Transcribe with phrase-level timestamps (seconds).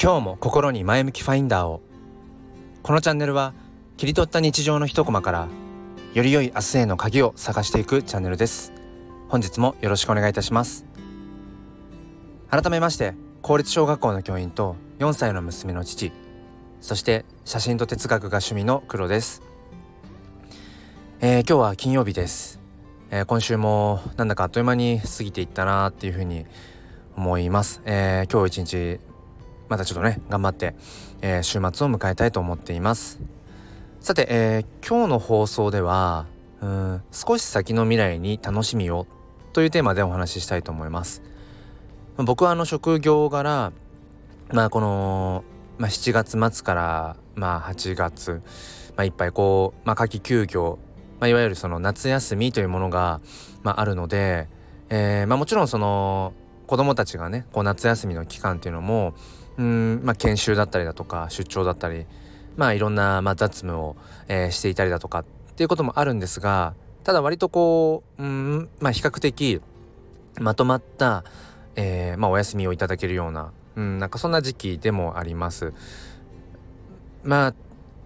[0.00, 1.80] 今日も心に前向きファインダーを。
[2.84, 3.52] このチャンネルは
[3.96, 5.48] 切り取った日常の一コマから
[6.14, 8.72] より良い明日への鍵を探していくチャンネルです。
[9.28, 10.86] 本日もよろしくお願いいたします。
[12.48, 16.12] 改めまして公立小学校の教員と4歳の娘の父
[16.80, 19.42] そして写真と哲学が趣味の黒です、
[21.20, 22.60] えー、今日は金曜日です、
[23.10, 26.46] えー、今週もなんだかあっという間に過ぎていったなっていうふうに
[27.16, 29.07] 思います、えー、今日一日
[29.68, 30.74] またちょっとね頑張って、
[31.20, 33.20] えー、週末を迎えたいと思っています。
[34.00, 36.26] さて、えー、今日の放送では
[36.60, 39.06] うん少し先の未来に楽しみを
[39.52, 41.22] というテーマでお話ししたいと思います。
[42.16, 43.72] 僕はあの職業柄
[44.52, 45.44] まあこの、
[45.76, 48.42] まあ、7月末からまあ8月、
[48.96, 50.78] まあ、いっぱいこう、まあ、夏季休業、
[51.20, 53.20] まあ、いわゆるその夏休みというものが、
[53.62, 54.48] まあ、あるので、
[54.88, 56.32] えーまあ、もちろんその
[56.66, 59.14] 子供たちがねこう夏休みの期間っていうのも
[59.58, 62.06] うんまあ研修だったりだとか出張だったり
[62.56, 63.96] まあいろんな、まあ、雑務を、
[64.28, 65.24] えー、していたりだとかっ
[65.56, 69.60] ていうこともあるんですがただ割とこううんまあ比較的
[70.40, 71.24] まとまった、
[71.76, 75.72] えー、まあ、お休みをいただけるような、うん、なんかそんな時期でもあります。
[77.24, 77.54] まあ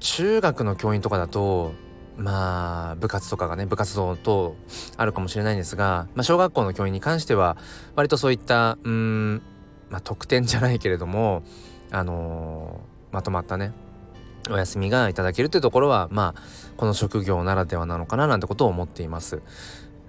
[0.00, 1.72] 中学の教員とかだと
[2.16, 4.56] まあ部活とかがね部活動等
[4.96, 7.56] あるかもしれないんですが、まあ、小学校の教員に関しては
[7.94, 9.42] 割とそういったうん
[9.90, 11.42] まあ、特典じゃないけれども、
[11.90, 13.72] あのー、まとまったね
[14.50, 16.42] お休みがいただけるというところはまあ
[16.76, 19.42] この職業ならではなのかななんてことを思っています。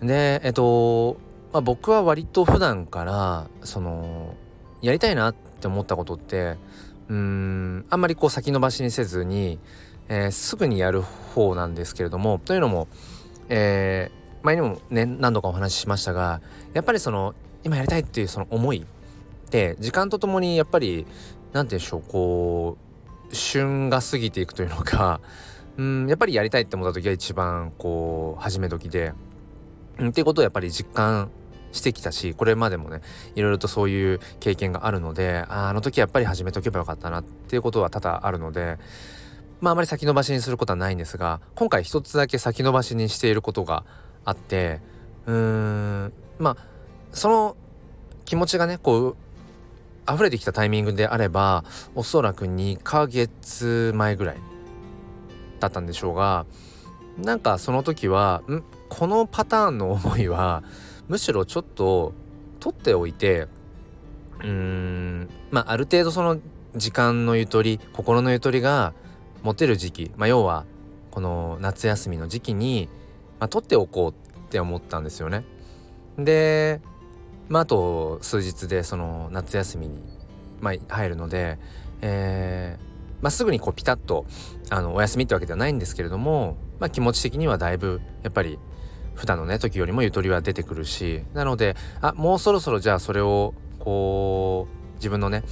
[0.00, 1.16] でえっと、
[1.52, 4.34] まあ、僕は割と普段からその
[4.82, 6.56] やりたいなって思ったことって
[7.08, 9.58] うんあんまりこう先延ばしにせずに、
[10.08, 12.88] えー、すぐにやる方なんですけれどもというのも、
[13.48, 16.42] えー、前にもね何度かお話ししましたが
[16.74, 18.84] やっぱりその今やりたいっていうその思い
[19.46, 21.06] って時間とともにやっぱり
[21.52, 22.76] 何て言うんでしょうこ
[23.30, 25.20] う旬が過ぎていくというのか
[25.78, 29.12] うんやっぱりやりたいって思った時が一番こう始め時で、
[30.02, 31.30] ん、っていうことをやっぱり実感
[31.72, 33.02] してきたしこれまでもね
[33.34, 38.78] いろいろとそういう経験があるのでああの時やっぱり始めとけばよかったなっていうことは多々あるので
[39.60, 43.84] まああまり先延ばしにすることはないんですが今回一つだけ先延ばしにしていることが
[44.24, 44.80] あって
[45.26, 45.34] うー
[46.06, 46.56] んまあ
[47.12, 47.56] その
[48.24, 49.16] 気持ちがねこう
[50.12, 54.36] 溢れてきたタイミングであればおそらく2ヶ月前ぐらい
[55.60, 56.46] だったんでしょうが
[57.18, 58.62] なんかその時はん？
[58.88, 60.62] このパターンの思いは
[61.08, 62.12] むしろちょっと
[62.60, 63.48] 取っておいて
[64.40, 66.38] うーんまあある程度その
[66.74, 68.92] 時間のゆとり心のゆとりが
[69.42, 70.66] 持てる時期、まあ、要は
[71.10, 72.88] この夏休みの時期に、
[73.40, 75.44] まあ、取っておこうって思ったんですよね。
[76.18, 76.80] で
[77.48, 80.02] まあ、あと数日でその夏休みに、
[80.60, 81.58] まあ、入るので、
[82.02, 82.86] えー
[83.22, 84.26] まあ、すぐにこうピタッと
[84.70, 88.58] あのお休みってわけではないんですけれども、まあ、気持ち的にはだいぶやっぱり
[89.14, 95.42] 普段のね時よりもゆとりは出てくるしなのであもうそろそろじゃあそれをこう自分のね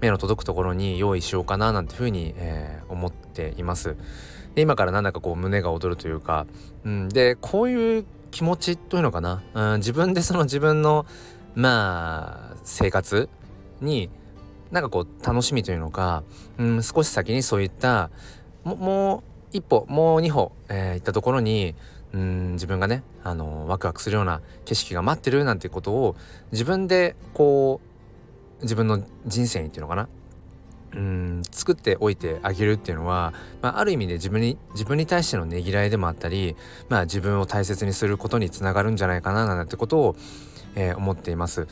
[0.00, 3.96] 目の届くところに用意しようかななんていうふうに、えー、思っています。
[4.54, 6.46] で今からなんだかこう胸が躍るというか、
[6.84, 11.06] うん、でこういう気持ちというのかな、うん、自分でその自分の
[11.54, 13.28] まあ生活
[13.80, 14.10] に
[14.70, 16.24] なんかこう楽しみというのか、
[16.58, 18.10] うん、少し先にそういった
[18.64, 19.22] も
[19.52, 21.74] う一歩もう二歩、えー、行ったところに
[22.12, 26.16] うん自分がねあのワクワクするような景色が待ってるなんてことを
[26.52, 27.80] 自分でこ
[28.60, 30.08] う自分の人生にっていうのかな
[30.94, 36.54] うん作っておいてあげるっていうのは、まあ、ある意味で自分に自分に対してのねぎらいでもあったり、
[36.88, 40.16] まあ、自分を大切にすることにつながるんじゃないかななんてことを
[40.74, 41.66] えー、思っています。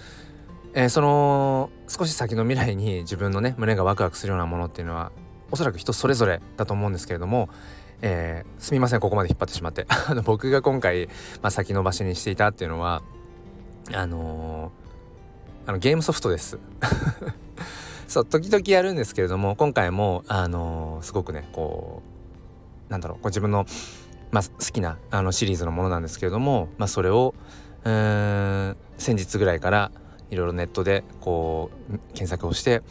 [0.74, 5.12] えー、その少し先の未来に自分のね胸がワクワクするようなものっていうのは
[5.50, 7.50] おそらく人それぞれだと思うんですけれども、
[8.00, 9.86] えー、すみませんここまで引っ張ってしまって
[10.24, 11.08] 僕が今回、
[11.42, 13.02] まあ、先延ばしにしていたっていうのは
[13.92, 16.59] あのー、あのゲームソフトです
[18.09, 22.03] そう時々やるんですけれども今回もあのー、すごくねこ
[22.88, 23.66] うなんだろうこう自分の、
[24.30, 27.34] まあ、好きなあのシリーズのものなんですけれども、まあ、それを
[27.84, 29.90] うん先日ぐらいから
[30.30, 32.82] いろいろネットでこう検索をして、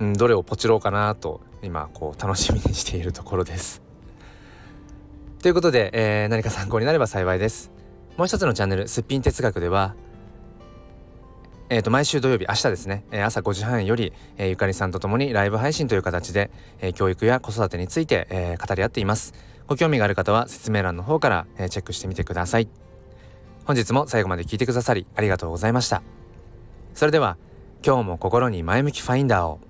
[0.00, 3.82] うん、どれをポチろうかなと今こう楽しみにしているところです。
[5.42, 7.70] ということで、えー、何か参考になれば幸いです。
[8.16, 9.94] もう一つのチャンネル「すっぴん哲学」では
[11.72, 16.50] えー、と毎週土曜日明日ですね、え、朝5時半より、えー、ゆかりさんと共にライブ配信という形で、
[16.80, 19.34] えー、教育や子育てについて、えー、語り合っています
[19.68, 22.68] ご興味がある方は説明欄の方から、えー、チェックしてみてください
[23.64, 26.02] 本日も最後まで聞いてくださりありがとうございました。
[26.94, 27.36] それでは
[27.84, 29.69] 今日も心に前向きファインダーを。